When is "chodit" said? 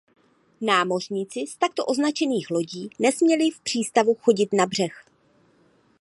4.15-4.53